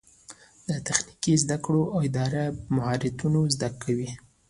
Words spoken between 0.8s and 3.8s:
تخنیکي زده کړو اداره مهارتونه زده